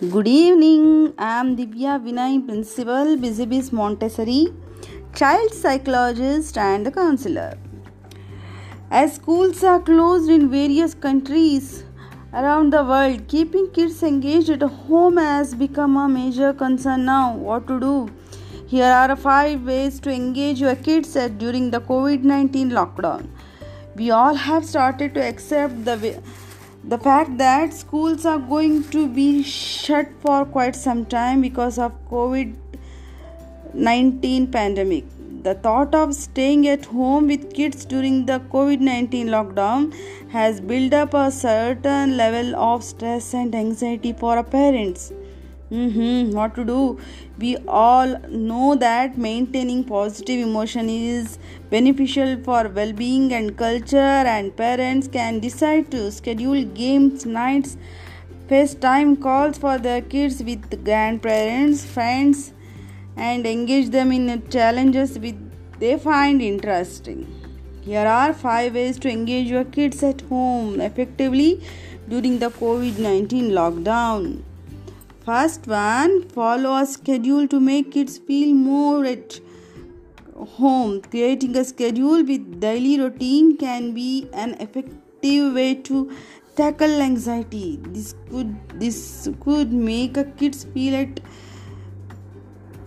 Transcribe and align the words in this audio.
Good 0.00 0.28
evening. 0.28 1.12
I 1.18 1.40
am 1.40 1.56
Divya 1.56 2.00
Vinay, 2.00 2.46
Principal, 2.46 3.16
Busy 3.16 3.46
Montessori, 3.72 4.46
Child 5.12 5.52
Psychologist 5.52 6.56
and 6.56 6.94
Counselor. 6.94 7.58
As 8.92 9.16
schools 9.16 9.64
are 9.64 9.80
closed 9.80 10.30
in 10.30 10.52
various 10.52 10.94
countries 10.94 11.82
around 12.32 12.72
the 12.72 12.84
world, 12.84 13.26
keeping 13.26 13.72
kids 13.72 14.00
engaged 14.04 14.50
at 14.50 14.62
home 14.62 15.16
has 15.16 15.52
become 15.56 15.96
a 15.96 16.08
major 16.08 16.52
concern 16.52 17.04
now. 17.04 17.34
What 17.34 17.66
to 17.66 17.80
do? 17.80 18.08
Here 18.68 18.84
are 18.84 19.16
five 19.16 19.66
ways 19.66 19.98
to 19.98 20.12
engage 20.12 20.60
your 20.60 20.76
kids 20.76 21.14
during 21.38 21.72
the 21.72 21.80
COVID 21.80 22.22
19 22.22 22.70
lockdown. 22.70 23.26
We 23.96 24.12
all 24.12 24.36
have 24.36 24.64
started 24.64 25.14
to 25.14 25.28
accept 25.28 25.84
the 25.84 26.22
the 26.90 26.96
fact 26.96 27.36
that 27.36 27.74
schools 27.74 28.24
are 28.24 28.38
going 28.50 28.76
to 28.92 29.06
be 29.06 29.42
shut 29.42 30.06
for 30.20 30.46
quite 30.46 30.74
some 30.74 31.04
time 31.14 31.42
because 31.42 31.78
of 31.78 31.92
covid-19 32.10 34.50
pandemic. 34.50 35.04
The 35.42 35.52
thought 35.66 35.94
of 35.94 36.14
staying 36.14 36.66
at 36.68 36.86
home 36.86 37.26
with 37.26 37.52
kids 37.52 37.84
during 37.84 38.24
the 38.30 38.40
covid-19 38.54 39.26
lockdown 39.34 39.92
has 40.30 40.62
built 40.62 40.94
up 40.94 41.12
a 41.12 41.30
certain 41.30 42.16
level 42.16 42.56
of 42.56 42.82
stress 42.82 43.34
and 43.34 43.54
anxiety 43.54 44.14
for 44.14 44.38
our 44.38 44.42
parents 44.42 45.12
Mm-hmm. 45.70 46.32
What 46.32 46.54
to 46.54 46.64
do? 46.64 46.98
We 47.38 47.56
all 47.68 48.18
know 48.28 48.74
that 48.76 49.18
maintaining 49.18 49.84
positive 49.84 50.40
emotion 50.40 50.88
is 50.88 51.38
beneficial 51.68 52.42
for 52.42 52.68
well 52.68 52.94
being 52.94 53.34
and 53.34 53.54
culture, 53.54 54.14
and 54.34 54.56
parents 54.56 55.08
can 55.08 55.40
decide 55.40 55.90
to 55.90 56.10
schedule 56.10 56.64
games 56.64 57.26
nights, 57.26 57.76
FaceTime 58.48 59.20
calls 59.20 59.58
for 59.58 59.76
their 59.76 60.00
kids 60.00 60.42
with 60.42 60.82
grandparents, 60.84 61.84
friends, 61.84 62.54
and 63.16 63.46
engage 63.46 63.90
them 63.90 64.10
in 64.10 64.48
challenges 64.48 65.18
with 65.18 65.36
they 65.78 65.98
find 65.98 66.40
interesting. 66.40 67.26
Here 67.82 68.06
are 68.06 68.32
five 68.32 68.74
ways 68.74 68.98
to 69.00 69.10
engage 69.10 69.48
your 69.48 69.64
kids 69.64 70.02
at 70.02 70.22
home 70.22 70.80
effectively 70.80 71.62
during 72.08 72.38
the 72.38 72.50
COVID 72.50 72.98
19 72.98 73.50
lockdown. 73.50 74.47
First 75.28 75.66
one, 75.66 76.26
follow 76.30 76.74
a 76.74 76.86
schedule 76.86 77.46
to 77.48 77.60
make 77.60 77.90
kids 77.92 78.16
feel 78.16 78.54
more 78.54 79.04
at 79.04 79.38
home. 80.34 81.02
Creating 81.02 81.54
a 81.54 81.64
schedule 81.66 82.24
with 82.24 82.60
daily 82.60 82.98
routine 82.98 83.58
can 83.58 83.92
be 83.92 84.26
an 84.32 84.54
effective 84.54 85.52
way 85.52 85.74
to 85.88 86.10
tackle 86.56 87.02
anxiety. 87.08 87.78
This 87.88 88.14
could 88.30 88.54
this 88.80 89.28
could 89.40 89.70
make 89.70 90.16
a 90.16 90.24
kids 90.44 90.64
feel 90.76 90.94
it 90.94 91.20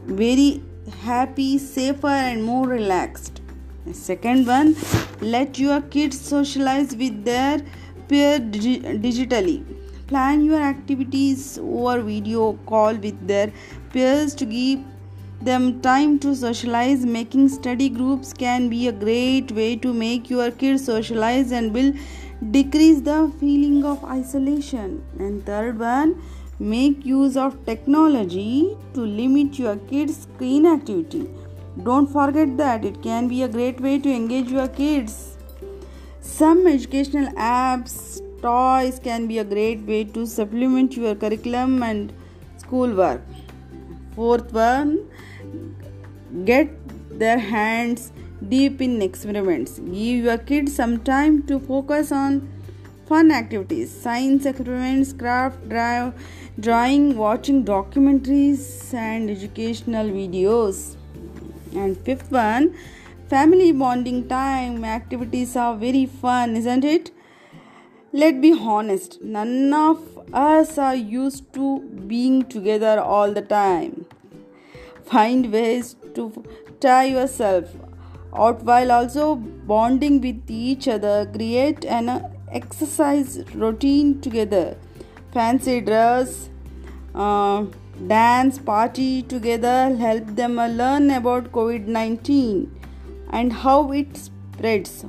very 0.08 0.64
happy, 1.04 1.60
safer, 1.60 2.16
and 2.32 2.44
more 2.44 2.66
relaxed. 2.68 3.44
Second 3.92 4.48
one, 4.48 4.76
let 5.22 5.60
your 5.60 5.80
kids 5.98 6.20
socialize 6.20 6.96
with 6.96 7.24
their 7.24 7.62
peer 8.08 8.40
digitally 8.40 9.64
plan 10.12 10.44
your 10.44 10.62
activities 10.62 11.58
over 11.58 12.02
video 12.02 12.54
call 12.72 12.96
with 12.96 13.28
their 13.28 13.52
peers 13.92 14.34
to 14.36 14.46
give 14.46 14.80
them 15.50 15.82
time 15.82 16.20
to 16.20 16.36
socialize. 16.36 17.06
Making 17.06 17.48
study 17.50 17.90
groups 17.90 18.34
can 18.34 18.68
be 18.70 18.88
a 18.88 18.92
great 18.92 19.52
way 19.52 19.76
to 19.78 19.94
make 19.94 20.30
your 20.30 20.52
kids 20.52 20.86
socialize 20.86 21.52
and 21.52 21.74
will 21.74 21.94
decrease 22.52 23.02
the 23.02 23.32
feeling 23.40 23.84
of 23.86 24.04
isolation. 24.04 25.04
And 25.20 25.46
third 25.46 25.80
one 25.80 26.16
make 26.60 27.06
use 27.06 27.38
of 27.38 27.56
technology 27.66 28.78
to 28.94 29.02
limit 29.02 29.58
your 29.58 29.78
kids 29.92 30.24
screen 30.24 30.66
activity. 30.66 31.30
Don't 31.84 32.12
forget 32.12 32.58
that 32.58 32.84
it 32.84 33.02
can 33.02 33.30
be 33.30 33.44
a 33.44 33.48
great 33.48 33.80
way 33.80 33.98
to 34.00 34.14
engage 34.14 34.52
your 34.52 34.68
kids. 34.68 35.38
Some 36.20 36.68
educational 36.68 37.32
apps 37.34 38.22
Toys 38.42 39.00
can 39.00 39.28
be 39.28 39.38
a 39.38 39.44
great 39.44 39.82
way 39.82 40.04
to 40.04 40.26
supplement 40.26 40.96
your 40.98 41.14
curriculum 41.16 41.84
and 41.84 42.12
schoolwork. 42.58 43.22
Fourth 44.16 44.52
one, 44.52 45.08
get 46.46 46.70
their 47.20 47.38
hands 47.38 48.12
deep 48.50 48.82
in 48.82 49.02
experiments. 49.02 49.78
Give 49.80 50.26
your 50.26 50.38
kids 50.38 50.76
some 50.76 51.00
time 51.00 51.44
to 51.44 51.60
focus 51.60 52.12
on 52.12 52.50
fun 53.06 53.32
activities, 53.32 53.92
science 53.92 54.46
experiments, 54.46 55.14
craft, 55.14 55.70
drive, 55.70 56.14
drawing, 56.60 57.18
watching 57.18 57.64
documentaries, 57.64 58.94
and 58.94 59.30
educational 59.30 60.08
videos. 60.08 60.96
And 61.76 61.98
fifth 61.98 62.32
one, 62.32 62.76
family 63.30 63.72
bonding 63.72 64.28
time 64.28 64.84
activities 64.84 65.56
are 65.56 65.76
very 65.76 66.06
fun, 66.06 66.56
isn't 66.56 66.84
it? 66.84 67.12
Let's 68.14 68.42
be 68.42 68.52
honest, 68.52 69.22
none 69.22 69.74
of 69.74 70.20
us 70.34 70.78
are 70.78 70.96
used 70.96 71.54
to 71.54 71.80
being 72.08 72.44
together 72.44 73.00
all 73.00 73.32
the 73.32 73.42
time. 73.42 74.06
Find 75.06 75.50
ways 75.50 75.96
to 76.16 76.44
tire 76.82 77.08
yourself 77.08 77.70
out 78.36 78.64
while 78.64 78.92
also 78.92 79.36
bonding 79.36 80.20
with 80.20 80.52
each 80.52 80.90
other. 80.90 81.26
Create 81.34 81.86
an 81.86 82.10
exercise 82.52 83.46
routine 83.54 84.20
together. 84.20 84.76
Fancy 85.32 85.80
dress, 85.80 86.50
uh, 87.16 87.64
dance, 88.08 88.60
party 88.60 89.22
together. 89.22 89.96
Help 89.96 90.36
them 90.36 90.58
learn 90.58 91.12
about 91.12 91.54
COVID 91.54 91.88
19 91.88 92.70
and 93.30 93.54
how 93.54 93.94
it 93.94 94.18
spreads 94.18 95.06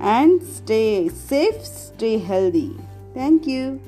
and 0.00 0.42
stay 0.42 1.08
safe, 1.08 1.64
stay 1.64 2.18
healthy. 2.18 2.76
Thank 3.14 3.46
you. 3.46 3.80